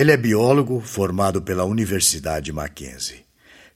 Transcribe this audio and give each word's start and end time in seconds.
Ele 0.00 0.12
é 0.12 0.16
biólogo 0.16 0.80
formado 0.80 1.42
pela 1.42 1.66
Universidade 1.66 2.50
Mackenzie. 2.50 3.22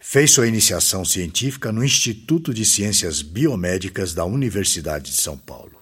Fez 0.01 0.31
sua 0.31 0.49
iniciação 0.49 1.05
científica 1.05 1.71
no 1.71 1.85
Instituto 1.85 2.55
de 2.55 2.65
Ciências 2.65 3.21
Biomédicas 3.21 4.15
da 4.15 4.25
Universidade 4.25 5.11
de 5.11 5.19
São 5.19 5.37
Paulo. 5.37 5.77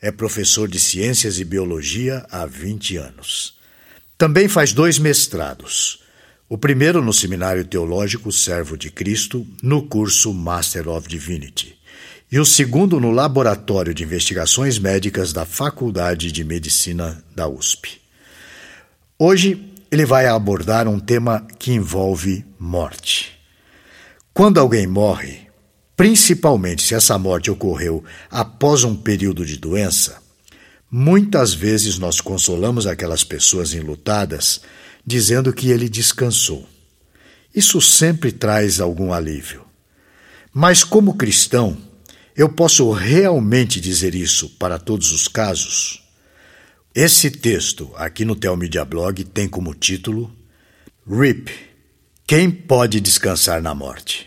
É 0.00 0.10
professor 0.10 0.68
de 0.68 0.80
Ciências 0.80 1.38
e 1.38 1.44
Biologia 1.44 2.24
há 2.30 2.46
20 2.46 2.96
anos. 2.96 3.58
Também 4.16 4.48
faz 4.48 4.72
dois 4.72 4.98
mestrados. 4.98 6.02
O 6.48 6.56
primeiro 6.56 7.02
no 7.02 7.12
Seminário 7.12 7.62
Teológico 7.62 8.32
Servo 8.32 8.74
de 8.74 8.90
Cristo, 8.90 9.46
no 9.62 9.82
curso 9.82 10.32
Master 10.32 10.88
of 10.88 11.06
Divinity, 11.06 11.76
e 12.32 12.40
o 12.40 12.44
segundo 12.46 12.98
no 12.98 13.10
Laboratório 13.10 13.92
de 13.92 14.02
Investigações 14.02 14.78
Médicas 14.78 15.30
da 15.30 15.44
Faculdade 15.44 16.32
de 16.32 16.42
Medicina 16.42 17.22
da 17.36 17.46
USP. 17.46 18.07
Hoje 19.20 19.74
ele 19.90 20.06
vai 20.06 20.28
abordar 20.28 20.86
um 20.86 21.00
tema 21.00 21.44
que 21.58 21.72
envolve 21.72 22.46
morte. 22.56 23.36
Quando 24.32 24.60
alguém 24.60 24.86
morre, 24.86 25.48
principalmente 25.96 26.84
se 26.84 26.94
essa 26.94 27.18
morte 27.18 27.50
ocorreu 27.50 28.04
após 28.30 28.84
um 28.84 28.94
período 28.94 29.44
de 29.44 29.56
doença, 29.56 30.22
muitas 30.88 31.52
vezes 31.52 31.98
nós 31.98 32.20
consolamos 32.20 32.86
aquelas 32.86 33.24
pessoas 33.24 33.74
enlutadas 33.74 34.60
dizendo 35.04 35.52
que 35.52 35.68
ele 35.72 35.88
descansou. 35.88 36.64
Isso 37.52 37.80
sempre 37.80 38.30
traz 38.30 38.80
algum 38.80 39.12
alívio. 39.12 39.64
Mas, 40.54 40.84
como 40.84 41.16
cristão, 41.16 41.76
eu 42.36 42.48
posso 42.48 42.88
realmente 42.92 43.80
dizer 43.80 44.14
isso 44.14 44.50
para 44.50 44.78
todos 44.78 45.10
os 45.10 45.26
casos? 45.26 46.07
Esse 46.94 47.30
texto, 47.30 47.92
aqui 47.96 48.24
no 48.24 48.34
Telmídia 48.34 48.82
Blog, 48.84 49.22
tem 49.22 49.46
como 49.46 49.74
título 49.74 50.34
RIP 51.06 51.50
Quem 52.26 52.50
pode 52.50 52.98
descansar 52.98 53.60
na 53.62 53.74
morte? 53.74 54.26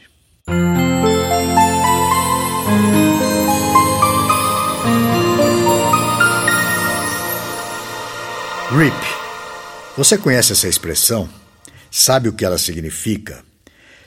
RIP. 8.70 8.94
Você 9.98 10.18
conhece 10.18 10.54
essa 10.54 10.68
expressão? 10.68 11.28
Sabe 11.90 12.30
o 12.30 12.34
que 12.34 12.46
ela 12.46 12.60
significa? 12.60 13.44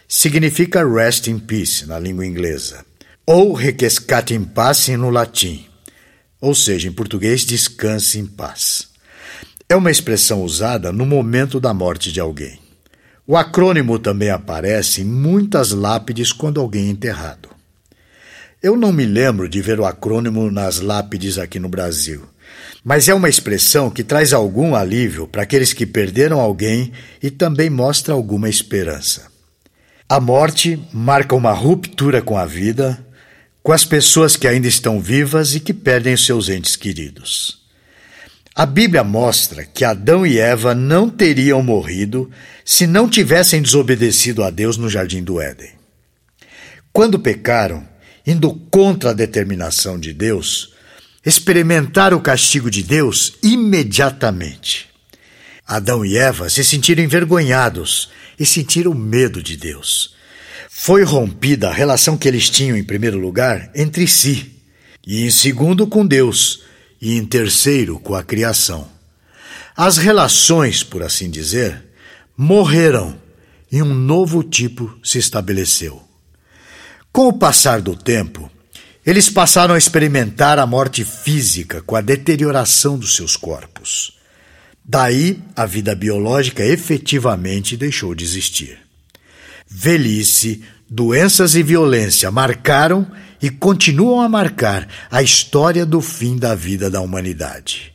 Significa 0.09 0.89
rest 0.89 1.27
in 1.27 1.41
peace 1.41 1.87
na 1.87 1.99
língua 1.99 2.25
inglesa, 2.25 2.87
ou 3.27 3.53
requiescat 3.53 4.33
in 4.33 4.45
pace 4.45 4.97
no 4.97 5.11
latim, 5.11 5.67
ou 6.41 6.55
seja, 6.55 6.89
em 6.89 6.93
português, 6.93 7.45
descanse 7.45 8.19
em 8.19 8.27
paz. 8.27 8.89
É 9.69 9.77
uma 9.77 9.91
expressão 9.91 10.43
usada 10.43 10.93
no 10.93 11.07
momento 11.07 11.59
da 11.59 11.73
morte 11.73 12.13
de 12.13 12.21
alguém. 12.21 12.59
O 13.27 13.37
acrônimo 13.37 13.99
também 13.99 14.29
aparece 14.29 15.01
em 15.01 15.05
muitas 15.05 15.71
lápides 15.71 16.33
quando 16.33 16.61
alguém 16.61 16.89
é 16.89 16.91
enterrado. 16.91 17.49
Eu 18.63 18.77
não 18.77 18.93
me 18.93 19.05
lembro 19.05 19.49
de 19.49 19.61
ver 19.63 19.81
o 19.81 19.85
acrônimo 19.85 20.51
nas 20.51 20.81
lápides 20.81 21.39
aqui 21.39 21.59
no 21.59 21.69
Brasil, 21.69 22.23
mas 22.83 23.09
é 23.09 23.15
uma 23.15 23.29
expressão 23.29 23.91
que 23.91 24.05
traz 24.05 24.33
algum 24.33 24.75
alívio 24.75 25.27
para 25.27 25.43
aqueles 25.43 25.73
que 25.73 25.87
perderam 25.87 26.41
alguém 26.41 26.93
e 27.23 27.31
também 27.31 27.71
mostra 27.71 28.15
alguma 28.15 28.49
esperança. 28.49 29.33
A 30.07 30.21
morte 30.21 30.79
marca 30.93 31.35
uma 31.35 31.53
ruptura 31.53 32.21
com 32.21 32.37
a 32.37 32.45
vida, 32.45 33.04
com 33.65 33.73
as 33.73 33.83
pessoas 33.83 34.37
que 34.37 34.47
ainda 34.47 34.69
estão 34.69 35.01
vivas 35.01 35.55
e 35.55 35.61
que 35.61 35.73
perdem 35.73 36.13
os 36.13 36.27
seus 36.27 36.51
entes 36.51 36.77
queridos. 36.77 37.65
A 38.55 38.67
Bíblia 38.67 39.03
mostra 39.03 39.65
que 39.65 39.87
Adão 39.87 40.27
e 40.27 40.39
Eva 40.39 40.75
não 40.75 41.09
teriam 41.09 41.63
morrido 41.63 42.31
se 42.63 42.87
não 42.87 43.09
tivessem 43.09 43.63
desobedecido 43.63 44.45
a 44.45 44.51
Deus 44.51 44.77
no 44.77 44.91
jardim 44.91 45.25
do 45.25 45.41
Éden. 45.41 45.73
Quando 46.93 47.19
pecaram, 47.19 47.89
indo 48.27 48.53
contra 48.71 49.11
a 49.11 49.15
determinação 49.15 49.99
de 49.99 50.13
Deus, 50.13 50.75
experimentaram 51.25 52.19
o 52.19 52.23
castigo 52.23 52.71
de 52.71 52.83
Deus 52.83 53.33
imediatamente. 53.43 54.91
Adão 55.67 56.05
e 56.05 56.19
Eva 56.19 56.51
se 56.51 56.63
sentiram 56.63 57.03
envergonhados 57.03 58.11
e 58.39 58.45
sentiram 58.45 58.93
medo 58.93 59.43
de 59.43 59.57
Deus. 59.57 60.14
Foi 60.87 61.03
rompida 61.03 61.71
a 61.71 61.73
relação 61.73 62.15
que 62.15 62.29
eles 62.29 62.51
tinham, 62.51 62.77
em 62.77 62.85
primeiro 62.85 63.19
lugar, 63.19 63.71
entre 63.75 64.07
si, 64.07 64.53
e 65.07 65.25
em 65.25 65.31
segundo, 65.31 65.87
com 65.87 66.07
Deus 66.07 66.61
e 67.01 67.17
em 67.17 67.25
terceiro 67.25 67.99
com 67.99 68.15
a 68.15 68.23
criação. 68.23 68.87
As 69.75 69.97
relações, 69.97 70.83
por 70.83 71.03
assim 71.03 71.31
dizer, 71.31 71.83
morreram 72.37 73.19
e 73.73 73.81
um 73.81 73.95
novo 73.95 74.43
tipo 74.43 74.95
se 75.03 75.17
estabeleceu. 75.17 76.03
Com 77.11 77.29
o 77.29 77.33
passar 77.33 77.81
do 77.81 77.97
tempo, 77.97 78.51
eles 79.07 79.31
passaram 79.31 79.75
a 79.75 79.79
experimentar 79.79 80.59
a 80.59 80.67
morte 80.67 81.03
física 81.03 81.81
com 81.81 81.97
a 81.97 82.03
deterioração 82.03 82.99
dos 82.99 83.17
seus 83.17 83.39
corpos. 83.39 84.19
Daí, 84.85 85.43
a 85.57 85.65
vida 85.65 85.95
biológica 85.95 86.63
efetivamente 86.63 87.75
deixou 87.75 88.15
de 88.15 88.23
existir. 88.23 88.85
Velhice, 89.67 90.63
doenças 90.95 91.57
e 91.57 91.63
violência 91.63 92.31
marcaram 92.31 93.05
e 93.43 93.51
continuam 93.51 94.21
a 94.21 94.29
marcar 94.29 94.87
a 95.11 95.21
história 95.25 95.85
do 95.85 96.01
fim 96.01 96.37
da 96.37 96.55
vida 96.55 96.89
da 96.89 97.01
humanidade. 97.01 97.93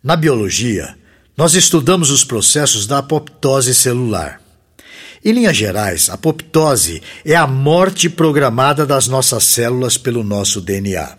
Na 0.00 0.14
biologia, 0.14 0.96
nós 1.36 1.54
estudamos 1.54 2.10
os 2.10 2.22
processos 2.22 2.86
da 2.86 2.98
apoptose 2.98 3.74
celular. 3.74 4.40
Em 5.24 5.32
linhas 5.32 5.56
gerais, 5.56 6.08
a 6.08 6.14
apoptose 6.14 7.02
é 7.24 7.34
a 7.34 7.44
morte 7.44 8.08
programada 8.08 8.86
das 8.86 9.08
nossas 9.08 9.42
células 9.42 9.98
pelo 9.98 10.22
nosso 10.22 10.60
DNA. 10.60 11.18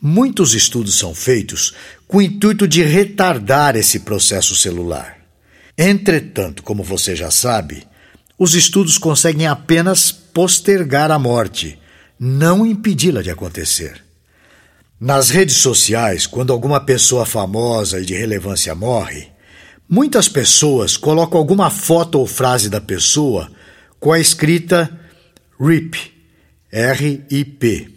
Muitos 0.00 0.54
estudos 0.54 0.94
são 0.94 1.12
feitos 1.12 1.74
com 2.06 2.18
o 2.18 2.22
intuito 2.22 2.68
de 2.68 2.84
retardar 2.84 3.74
esse 3.74 3.98
processo 4.00 4.54
celular. 4.54 5.18
Entretanto, 5.76 6.62
como 6.62 6.84
você 6.84 7.16
já 7.16 7.32
sabe, 7.32 7.84
os 8.38 8.54
estudos 8.54 8.96
conseguem 8.96 9.48
apenas 9.48 10.19
postergar 10.32 11.10
a 11.10 11.18
morte, 11.18 11.78
não 12.18 12.66
impedi-la 12.66 13.22
de 13.22 13.30
acontecer. 13.30 14.02
Nas 15.00 15.30
redes 15.30 15.56
sociais, 15.56 16.26
quando 16.26 16.52
alguma 16.52 16.80
pessoa 16.80 17.24
famosa 17.24 18.00
e 18.00 18.04
de 18.04 18.14
relevância 18.14 18.74
morre, 18.74 19.28
muitas 19.88 20.28
pessoas 20.28 20.96
colocam 20.96 21.38
alguma 21.38 21.70
foto 21.70 22.18
ou 22.18 22.26
frase 22.26 22.68
da 22.68 22.80
pessoa 22.80 23.50
com 23.98 24.12
a 24.12 24.20
escrita 24.20 24.90
RIP, 25.58 25.96
R-I-P. 26.70 27.88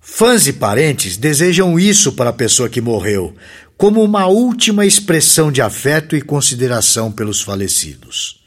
Fãs 0.00 0.46
e 0.46 0.52
parentes 0.52 1.16
desejam 1.16 1.78
isso 1.78 2.12
para 2.12 2.30
a 2.30 2.32
pessoa 2.32 2.68
que 2.68 2.80
morreu, 2.80 3.34
como 3.76 4.02
uma 4.02 4.26
última 4.26 4.84
expressão 4.84 5.52
de 5.52 5.62
afeto 5.62 6.16
e 6.16 6.20
consideração 6.20 7.12
pelos 7.12 7.40
falecidos. 7.40 8.38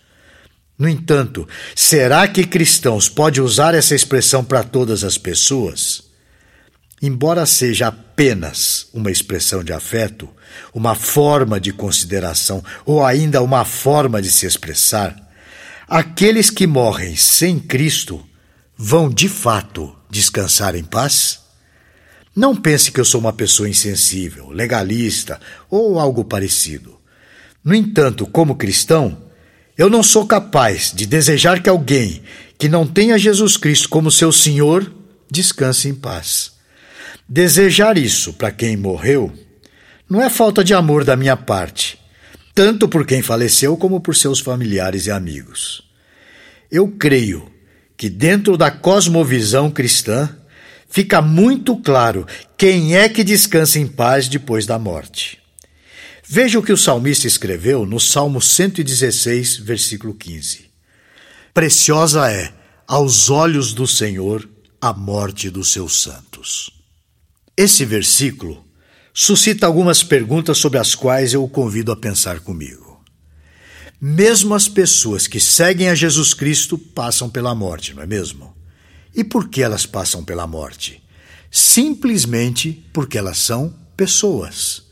No 0.82 0.90
entanto, 0.90 1.48
será 1.76 2.28
que 2.28 2.44
cristãos 2.44 3.08
podem 3.08 3.40
usar 3.40 3.76
essa 3.76 3.94
expressão 3.94 4.44
para 4.44 4.64
todas 4.64 5.04
as 5.04 5.16
pessoas? 5.16 6.02
Embora 7.00 7.46
seja 7.46 7.90
apenas 7.90 8.88
uma 8.92 9.12
expressão 9.12 9.64
de 9.64 9.72
afeto, 9.72 10.28
uma 10.74 10.96
forma 10.96 11.60
de 11.60 11.72
consideração 11.72 12.64
ou 12.84 13.06
ainda 13.06 13.44
uma 13.44 13.64
forma 13.64 14.20
de 14.24 14.32
se 14.32 14.48
expressar, 14.48 15.16
aqueles 15.88 16.50
que 16.50 16.66
morrem 16.66 17.16
sem 17.16 17.60
Cristo 17.60 18.28
vão 18.76 19.08
de 19.08 19.30
fato 19.30 19.96
descansar 20.10 20.74
em 20.74 20.84
paz? 20.84 21.42
Não 22.36 22.56
pense 22.56 22.92
que 22.92 23.00
eu 23.00 23.06
sou 23.06 23.22
uma 23.22 23.34
pessoa 23.34 23.70
insensível, 23.70 24.50
legalista 24.50 25.40
ou 25.70 26.00
algo 26.00 26.26
parecido. 26.26 27.00
No 27.64 27.76
entanto, 27.76 28.26
como 28.26 28.56
cristão, 28.56 29.30
eu 29.78 29.90
não 29.90 30.04
sou 30.04 30.26
capaz 30.26 30.92
de 30.94 31.06
desejar 31.06 31.62
que 31.62 31.70
alguém 31.70 32.22
que 32.58 32.70
não 32.70 32.86
tenha 32.86 33.18
Jesus 33.18 33.58
Cristo 33.58 33.90
como 33.90 34.12
seu 34.12 34.32
Senhor 34.32 34.94
descanse 35.30 35.88
em 35.88 35.96
paz. 35.96 36.54
Desejar 37.28 37.98
isso 37.98 38.34
para 38.34 38.52
quem 38.52 38.78
morreu 38.78 39.32
não 40.10 40.22
é 40.22 40.30
falta 40.30 40.64
de 40.64 40.74
amor 40.74 41.04
da 41.04 41.16
minha 41.16 41.38
parte, 41.38 41.98
tanto 42.54 42.88
por 42.88 43.06
quem 43.06 43.22
faleceu 43.22 43.76
como 43.78 44.02
por 44.02 44.16
seus 44.16 44.40
familiares 44.40 45.08
e 45.08 45.12
amigos. 45.12 45.84
Eu 46.70 46.90
creio 46.90 47.50
que 47.98 48.10
dentro 48.10 48.58
da 48.58 48.70
cosmovisão 48.70 49.72
cristã 49.72 50.30
fica 50.90 51.22
muito 51.22 51.78
claro 51.78 52.28
quem 52.58 52.96
é 52.96 53.10
que 53.10 53.24
descansa 53.24 53.80
em 53.80 53.88
paz 53.88 54.28
depois 54.28 54.66
da 54.66 54.78
morte. 54.78 55.41
Veja 56.28 56.60
o 56.60 56.64
que 56.64 56.72
o 56.72 56.78
salmista 56.78 57.28
escreveu 57.28 57.86
no 57.86 58.00
Salmo 58.00 58.42
116, 58.42 59.58
versículo 59.58 60.14
15. 60.14 60.70
Preciosa 61.54 62.32
é, 62.32 62.54
aos 62.88 63.30
olhos 63.30 63.74
do 63.74 63.88
Senhor, 63.88 64.48
a 64.80 64.94
morte 64.94 65.50
dos 65.50 65.72
seus 65.72 66.02
santos. 66.02 66.72
Esse 67.58 67.86
versículo 67.86 68.66
suscita 69.14 69.66
algumas 69.66 70.04
perguntas 70.04 70.58
sobre 70.58 70.80
as 70.80 70.96
quais 70.96 71.34
eu 71.34 71.44
o 71.44 71.50
convido 71.50 71.92
a 71.92 71.96
pensar 71.96 72.40
comigo. 72.40 73.04
Mesmo 74.00 74.56
as 74.56 74.68
pessoas 74.68 75.28
que 75.28 75.40
seguem 75.40 75.90
a 75.90 75.96
Jesus 75.96 76.34
Cristo 76.34 76.78
passam 76.78 77.30
pela 77.30 77.54
morte, 77.54 77.94
não 77.94 78.02
é 78.02 78.08
mesmo? 78.08 78.56
E 79.14 79.24
por 79.24 79.50
que 79.50 79.62
elas 79.62 79.86
passam 79.86 80.24
pela 80.24 80.48
morte? 80.48 81.04
Simplesmente 81.52 82.84
porque 82.94 83.18
elas 83.18 83.38
são 83.38 83.76
pessoas. 83.98 84.91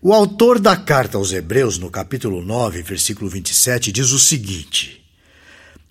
O 0.00 0.12
autor 0.12 0.60
da 0.60 0.76
carta 0.76 1.18
aos 1.18 1.32
Hebreus, 1.32 1.76
no 1.76 1.90
capítulo 1.90 2.40
9, 2.40 2.82
versículo 2.82 3.28
27, 3.28 3.90
diz 3.90 4.12
o 4.12 4.18
seguinte: 4.18 5.04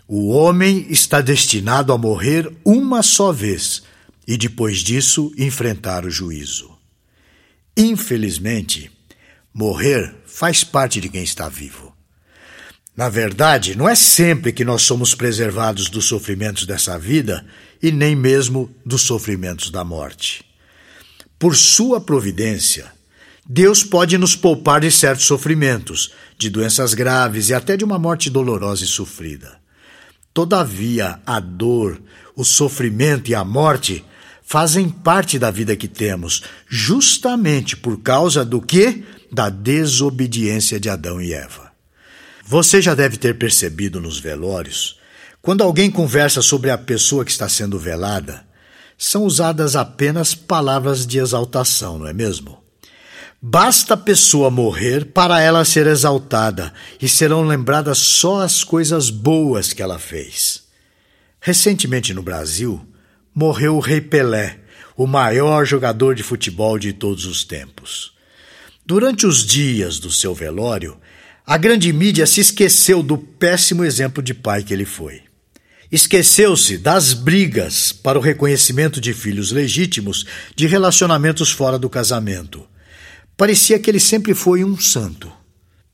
O 0.07 0.29
homem 0.29 0.87
está 0.89 1.19
destinado 1.19 1.91
a 1.91 1.97
morrer 1.97 2.49
uma 2.63 3.03
só 3.03 3.33
vez 3.33 3.83
e 4.25 4.37
depois 4.37 4.79
disso 4.79 5.33
enfrentar 5.37 6.05
o 6.05 6.09
juízo. 6.09 6.71
Infelizmente, 7.75 8.89
morrer 9.53 10.15
faz 10.25 10.63
parte 10.63 11.01
de 11.01 11.09
quem 11.09 11.23
está 11.23 11.49
vivo. 11.49 11.93
Na 12.95 13.09
verdade, 13.09 13.75
não 13.75 13.89
é 13.89 13.93
sempre 13.93 14.53
que 14.53 14.63
nós 14.63 14.83
somos 14.83 15.13
preservados 15.13 15.89
dos 15.89 16.05
sofrimentos 16.05 16.65
dessa 16.65 16.97
vida 16.97 17.45
e 17.83 17.91
nem 17.91 18.15
mesmo 18.15 18.73
dos 18.85 19.01
sofrimentos 19.01 19.69
da 19.69 19.83
morte. 19.83 20.45
Por 21.37 21.55
sua 21.55 22.01
providência, 22.01 22.96
Deus 23.49 23.81
pode 23.81 24.17
nos 24.17 24.35
poupar 24.35 24.81
de 24.81 24.91
certos 24.91 25.25
sofrimentos, 25.25 26.11
de 26.37 26.49
doenças 26.49 26.93
graves 26.93 27.49
e 27.49 27.53
até 27.53 27.77
de 27.77 27.85
uma 27.85 27.97
morte 27.97 28.29
dolorosa 28.29 28.83
e 28.83 28.87
sofrida. 28.87 29.57
Todavia, 30.33 31.19
a 31.25 31.39
dor, 31.39 32.01
o 32.35 32.43
sofrimento 32.43 33.31
e 33.31 33.35
a 33.35 33.45
morte 33.45 34.03
fazem 34.43 34.89
parte 34.89 35.39
da 35.39 35.49
vida 35.49 35.75
que 35.75 35.87
temos, 35.87 36.43
justamente 36.67 37.75
por 37.75 38.01
causa 38.01 38.43
do 38.43 38.61
que? 38.61 39.03
Da 39.31 39.49
desobediência 39.49 40.79
de 40.79 40.89
Adão 40.89 41.21
e 41.21 41.33
Eva. 41.33 41.71
Você 42.45 42.81
já 42.81 42.93
deve 42.93 43.17
ter 43.17 43.37
percebido 43.37 43.99
nos 43.99 44.19
velórios, 44.19 44.99
quando 45.41 45.63
alguém 45.63 45.89
conversa 45.89 46.41
sobre 46.41 46.69
a 46.69 46.77
pessoa 46.77 47.23
que 47.23 47.31
está 47.31 47.47
sendo 47.47 47.79
velada, 47.79 48.45
são 48.97 49.23
usadas 49.23 49.75
apenas 49.75 50.35
palavras 50.35 51.07
de 51.07 51.17
exaltação, 51.17 51.99
não 51.99 52.07
é 52.07 52.13
mesmo? 52.13 52.66
Basta 53.41 53.93
a 53.93 53.97
pessoa 53.97 54.49
morrer 54.49 55.05
para 55.05 55.39
ela 55.39 55.63
ser 55.63 55.85
exaltada 55.85 56.73
e 56.99 57.07
serão 57.07 57.43
lembradas 57.43 57.99
só 57.99 58.41
as 58.41 58.63
coisas 58.63 59.11
boas 59.11 59.73
que 59.73 59.81
ela 59.81 59.99
fez. 59.99 60.63
Recentemente 61.39 62.15
no 62.15 62.23
Brasil, 62.23 62.83
morreu 63.33 63.75
o 63.75 63.79
Rei 63.79 64.01
Pelé, 64.01 64.59
o 64.95 65.05
maior 65.05 65.65
jogador 65.65 66.15
de 66.15 66.23
futebol 66.23 66.79
de 66.79 66.91
todos 66.93 67.25
os 67.25 67.43
tempos. 67.43 68.13
Durante 68.83 69.27
os 69.27 69.45
dias 69.45 69.99
do 69.99 70.11
seu 70.11 70.33
velório, 70.33 70.97
a 71.45 71.57
grande 71.57 71.93
mídia 71.93 72.25
se 72.25 72.41
esqueceu 72.41 73.03
do 73.03 73.19
péssimo 73.19 73.85
exemplo 73.85 74.23
de 74.23 74.33
pai 74.33 74.63
que 74.63 74.73
ele 74.73 74.85
foi. 74.85 75.21
Esqueceu-se 75.91 76.79
das 76.79 77.13
brigas 77.13 77.91
para 77.91 78.17
o 78.17 78.21
reconhecimento 78.21 78.99
de 78.99 79.13
filhos 79.13 79.51
legítimos 79.51 80.25
de 80.55 80.65
relacionamentos 80.65 81.51
fora 81.51 81.77
do 81.77 81.89
casamento. 81.89 82.67
Parecia 83.37 83.77
que 83.77 83.87
ele 83.87 83.99
sempre 83.99 84.33
foi 84.33 84.63
um 84.63 84.77
santo. 84.79 85.31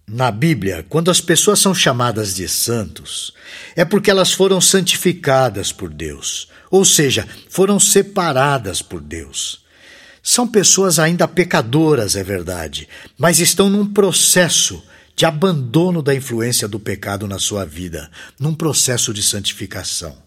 Na 0.08 0.32
Bíblia, 0.32 0.86
quando 0.88 1.12
as 1.12 1.20
pessoas 1.20 1.60
são 1.60 1.76
chamadas 1.76 2.36
de 2.36 2.48
santos, 2.48 3.34
é 3.76 3.84
porque 3.84 4.10
elas 4.10 4.32
foram 4.32 4.62
santificadas 4.62 5.72
por 5.72 5.90
Deus, 5.90 6.48
ou 6.72 6.86
seja, 6.86 7.28
foram 7.50 7.80
separadas 7.80 8.82
por 8.82 9.02
Deus. 9.02 9.62
São 10.22 10.48
pessoas 10.48 11.00
ainda 11.00 11.28
pecadoras, 11.28 12.16
é 12.16 12.24
verdade, 12.24 12.88
mas 13.18 13.40
estão 13.40 13.70
num 13.70 13.86
processo 13.86 14.82
de 15.14 15.26
abandono 15.26 16.02
da 16.02 16.16
influência 16.16 16.68
do 16.68 16.80
pecado 16.80 17.28
na 17.28 17.40
sua 17.40 17.66
vida, 17.66 18.10
num 18.40 18.56
processo 18.56 19.14
de 19.14 19.22
santificação. 19.22 20.18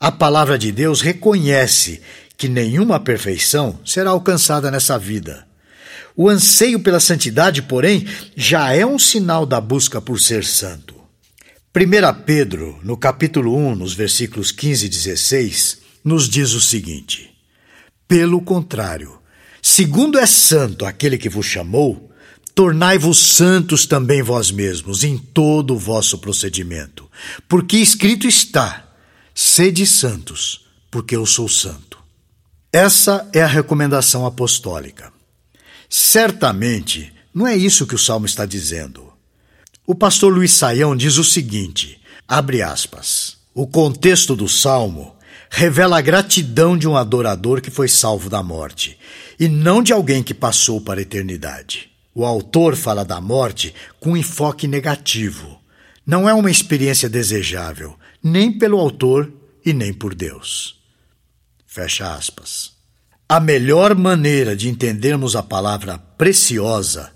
A 0.00 0.10
palavra 0.10 0.58
de 0.58 0.72
Deus 0.72 1.02
reconhece 1.02 2.00
que 2.36 2.48
nenhuma 2.48 2.98
perfeição 2.98 3.78
será 3.84 4.10
alcançada 4.10 4.70
nessa 4.70 4.98
vida. 4.98 5.46
O 6.16 6.28
anseio 6.28 6.80
pela 6.80 7.00
santidade, 7.00 7.62
porém, 7.62 8.06
já 8.36 8.72
é 8.72 8.84
um 8.84 8.98
sinal 8.98 9.46
da 9.46 9.60
busca 9.60 10.00
por 10.00 10.20
ser 10.20 10.44
santo. 10.44 10.94
1 11.74 12.22
Pedro, 12.24 12.78
no 12.82 12.96
capítulo 12.96 13.56
1, 13.56 13.76
nos 13.76 13.94
versículos 13.94 14.52
15 14.52 14.86
e 14.86 14.88
16, 14.88 15.78
nos 16.04 16.28
diz 16.28 16.52
o 16.52 16.60
seguinte: 16.60 17.30
Pelo 18.06 18.42
contrário, 18.42 19.18
segundo 19.62 20.18
é 20.18 20.26
santo 20.26 20.84
aquele 20.84 21.16
que 21.16 21.30
vos 21.30 21.46
chamou, 21.46 22.12
Tornai-vos 22.54 23.18
santos 23.18 23.86
também 23.86 24.22
vós 24.22 24.50
mesmos 24.50 25.04
em 25.04 25.16
todo 25.16 25.74
o 25.74 25.78
vosso 25.78 26.18
procedimento, 26.18 27.10
porque 27.48 27.78
escrito 27.78 28.26
está: 28.26 28.88
sede 29.34 29.86
santos, 29.86 30.66
porque 30.90 31.16
eu 31.16 31.24
sou 31.24 31.48
santo. 31.48 31.98
Essa 32.70 33.28
é 33.32 33.42
a 33.42 33.46
recomendação 33.46 34.26
apostólica. 34.26 35.11
Certamente 35.94 37.12
não 37.34 37.46
é 37.46 37.54
isso 37.54 37.86
que 37.86 37.94
o 37.94 37.98
salmo 37.98 38.24
está 38.24 38.46
dizendo. 38.46 39.12
O 39.86 39.94
pastor 39.94 40.32
Luiz 40.32 40.50
Saião 40.50 40.96
diz 40.96 41.18
o 41.18 41.24
seguinte: 41.24 42.00
abre 42.26 42.62
aspas. 42.62 43.36
O 43.52 43.66
contexto 43.66 44.34
do 44.34 44.48
salmo 44.48 45.14
revela 45.50 45.98
a 45.98 46.00
gratidão 46.00 46.78
de 46.78 46.88
um 46.88 46.96
adorador 46.96 47.60
que 47.60 47.70
foi 47.70 47.88
salvo 47.88 48.30
da 48.30 48.42
morte, 48.42 48.98
e 49.38 49.48
não 49.48 49.82
de 49.82 49.92
alguém 49.92 50.22
que 50.22 50.32
passou 50.32 50.80
para 50.80 50.98
a 50.98 51.02
eternidade. 51.02 51.90
O 52.14 52.24
autor 52.24 52.74
fala 52.74 53.04
da 53.04 53.20
morte 53.20 53.74
com 54.00 54.12
um 54.12 54.16
enfoque 54.16 54.66
negativo. 54.66 55.60
Não 56.06 56.26
é 56.26 56.32
uma 56.32 56.50
experiência 56.50 57.06
desejável, 57.06 57.98
nem 58.22 58.50
pelo 58.50 58.78
autor 58.78 59.30
e 59.62 59.74
nem 59.74 59.92
por 59.92 60.14
Deus. 60.14 60.80
Fecha 61.66 62.14
aspas. 62.14 62.72
A 63.28 63.40
melhor 63.40 63.94
maneira 63.94 64.54
de 64.54 64.68
entendermos 64.68 65.34
a 65.34 65.42
palavra 65.42 65.98
preciosa 65.98 67.12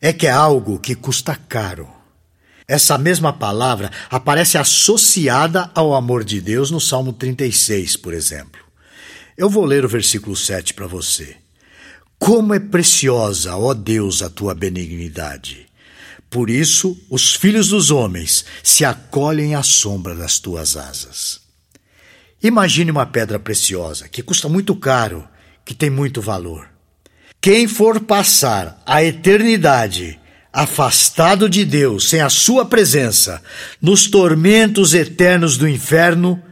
é 0.00 0.12
que 0.12 0.26
é 0.26 0.30
algo 0.30 0.78
que 0.78 0.94
custa 0.94 1.36
caro. 1.36 1.88
Essa 2.66 2.96
mesma 2.96 3.32
palavra 3.32 3.90
aparece 4.08 4.56
associada 4.56 5.70
ao 5.74 5.94
amor 5.94 6.24
de 6.24 6.40
Deus 6.40 6.70
no 6.70 6.80
Salmo 6.80 7.12
36, 7.12 7.96
por 7.96 8.14
exemplo. 8.14 8.60
Eu 9.36 9.50
vou 9.50 9.64
ler 9.64 9.84
o 9.84 9.88
versículo 9.88 10.36
7 10.36 10.74
para 10.74 10.86
você. 10.86 11.36
Como 12.18 12.54
é 12.54 12.60
preciosa, 12.60 13.56
ó 13.56 13.74
Deus, 13.74 14.22
a 14.22 14.30
tua 14.30 14.54
benignidade! 14.54 15.66
Por 16.30 16.48
isso, 16.48 16.96
os 17.10 17.34
filhos 17.34 17.68
dos 17.68 17.90
homens 17.90 18.44
se 18.62 18.84
acolhem 18.84 19.56
à 19.56 19.64
sombra 19.64 20.14
das 20.14 20.38
tuas 20.38 20.76
asas. 20.76 21.40
Imagine 22.40 22.92
uma 22.92 23.04
pedra 23.04 23.38
preciosa, 23.38 24.08
que 24.08 24.22
custa 24.22 24.48
muito 24.48 24.76
caro, 24.76 25.28
que 25.70 25.74
tem 25.74 25.88
muito 25.88 26.20
valor. 26.20 26.68
Quem 27.40 27.66
for 27.66 28.00
passar 28.00 28.82
a 28.84 29.02
eternidade 29.02 30.18
afastado 30.52 31.48
de 31.48 31.64
Deus, 31.64 32.08
sem 32.08 32.20
a 32.20 32.28
sua 32.28 32.66
presença, 32.66 33.40
nos 33.80 34.08
tormentos 34.08 34.94
eternos 34.94 35.56
do 35.56 35.68
inferno, 35.68 36.42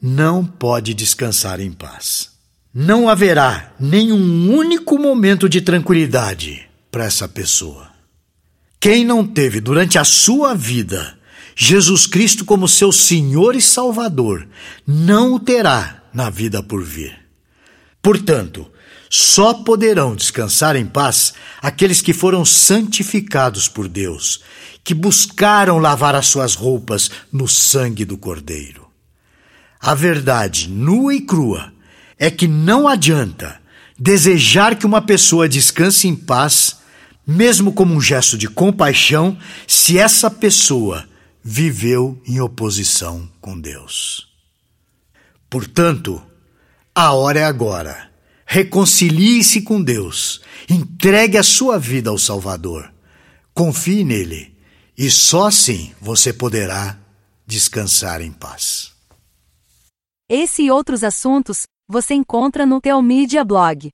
não 0.00 0.44
pode 0.44 0.94
descansar 0.94 1.58
em 1.58 1.72
paz 1.72 2.36
não 2.78 3.08
haverá 3.08 3.72
nenhum 3.80 4.54
único 4.54 4.98
momento 4.98 5.48
de 5.48 5.62
tranquilidade 5.62 6.68
para 6.90 7.06
essa 7.06 7.26
pessoa. 7.26 7.88
Quem 8.78 9.02
não 9.02 9.26
teve 9.26 9.62
durante 9.62 9.98
a 9.98 10.04
sua 10.04 10.54
vida 10.54 11.16
Jesus 11.56 12.06
Cristo 12.06 12.44
como 12.44 12.68
seu 12.68 12.92
Senhor 12.92 13.56
e 13.56 13.62
Salvador, 13.62 14.46
não 14.86 15.32
o 15.32 15.40
terá 15.40 16.02
na 16.12 16.28
vida 16.28 16.62
por 16.62 16.84
vir. 16.84 17.25
Portanto, 18.06 18.70
só 19.10 19.52
poderão 19.52 20.14
descansar 20.14 20.76
em 20.76 20.86
paz 20.86 21.34
aqueles 21.60 22.00
que 22.00 22.12
foram 22.12 22.44
santificados 22.44 23.66
por 23.66 23.88
Deus, 23.88 24.44
que 24.84 24.94
buscaram 24.94 25.78
lavar 25.78 26.14
as 26.14 26.28
suas 26.28 26.54
roupas 26.54 27.10
no 27.32 27.48
sangue 27.48 28.04
do 28.04 28.16
Cordeiro. 28.16 28.86
A 29.80 29.92
verdade 29.92 30.70
nua 30.70 31.16
e 31.16 31.20
crua 31.20 31.72
é 32.16 32.30
que 32.30 32.46
não 32.46 32.86
adianta 32.86 33.60
desejar 33.98 34.76
que 34.76 34.86
uma 34.86 35.02
pessoa 35.02 35.48
descanse 35.48 36.06
em 36.06 36.14
paz, 36.14 36.76
mesmo 37.26 37.72
como 37.72 37.92
um 37.92 38.00
gesto 38.00 38.38
de 38.38 38.46
compaixão, 38.46 39.36
se 39.66 39.98
essa 39.98 40.30
pessoa 40.30 41.04
viveu 41.42 42.22
em 42.24 42.40
oposição 42.40 43.28
com 43.40 43.60
Deus. 43.60 44.28
Portanto, 45.50 46.22
a 46.98 47.12
hora 47.12 47.40
é 47.40 47.44
agora. 47.44 48.10
Reconcilie-se 48.46 49.60
com 49.60 49.82
Deus, 49.82 50.40
entregue 50.70 51.36
a 51.36 51.42
sua 51.42 51.78
vida 51.78 52.08
ao 52.08 52.16
Salvador, 52.16 52.90
confie 53.52 54.02
nele, 54.02 54.56
e 54.96 55.10
só 55.10 55.48
assim 55.48 55.92
você 56.00 56.32
poderá 56.32 56.98
descansar 57.46 58.22
em 58.22 58.32
paz. 58.32 58.94
Esse 60.26 60.62
e 60.62 60.70
outros 60.70 61.04
assuntos 61.04 61.64
você 61.86 62.14
encontra 62.14 62.64
no 62.64 62.80
Teomídia 62.80 63.44
Blog. 63.44 63.90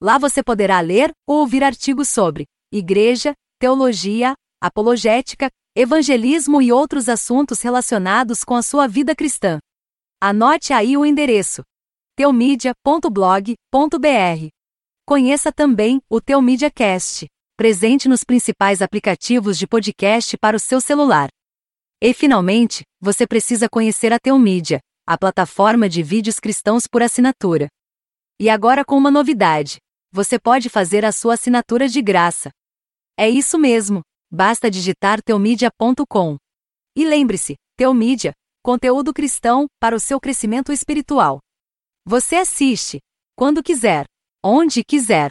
Lá 0.00 0.16
você 0.16 0.40
poderá 0.40 0.80
ler 0.80 1.10
ou 1.26 1.38
ouvir 1.38 1.64
artigos 1.64 2.08
sobre 2.08 2.44
igreja, 2.72 3.32
teologia, 3.58 4.34
apologética, 4.62 5.48
evangelismo 5.76 6.62
e 6.62 6.70
outros 6.70 7.08
assuntos 7.08 7.62
relacionados 7.62 8.44
com 8.44 8.54
a 8.54 8.62
sua 8.62 8.86
vida 8.86 9.16
cristã. 9.16 9.58
Anote 10.22 10.72
aí 10.72 10.96
o 10.96 11.04
endereço: 11.04 11.62
teomedia.blog.br. 12.18 14.48
Conheça 15.06 15.52
também 15.52 16.02
o 16.10 16.20
Teomídia 16.20 16.68
Cast, 16.68 17.28
presente 17.56 18.08
nos 18.08 18.24
principais 18.24 18.82
aplicativos 18.82 19.56
de 19.56 19.68
podcast 19.68 20.36
para 20.36 20.56
o 20.56 20.58
seu 20.58 20.80
celular. 20.80 21.28
E 22.02 22.12
finalmente, 22.12 22.82
você 23.00 23.24
precisa 23.24 23.68
conhecer 23.68 24.12
a 24.12 24.18
Teomídia, 24.18 24.80
a 25.06 25.16
plataforma 25.16 25.88
de 25.88 26.02
vídeos 26.02 26.40
cristãos 26.40 26.88
por 26.88 27.04
assinatura. 27.04 27.68
E 28.40 28.50
agora 28.50 28.84
com 28.84 28.98
uma 28.98 29.12
novidade: 29.12 29.76
você 30.10 30.40
pode 30.40 30.68
fazer 30.68 31.04
a 31.04 31.12
sua 31.12 31.34
assinatura 31.34 31.86
de 31.86 32.02
graça. 32.02 32.50
É 33.16 33.30
isso 33.30 33.56
mesmo, 33.56 34.00
basta 34.28 34.68
digitar 34.68 35.22
teomedia.com. 35.22 36.36
E 36.96 37.06
lembre-se, 37.06 37.54
Teomídia, 37.76 38.32
conteúdo 38.60 39.14
cristão 39.14 39.68
para 39.80 39.94
o 39.94 40.00
seu 40.00 40.18
crescimento 40.18 40.72
espiritual. 40.72 41.38
Você 42.10 42.36
assiste, 42.36 43.00
quando 43.36 43.62
quiser, 43.62 44.06
onde 44.42 44.82
quiser 44.82 45.30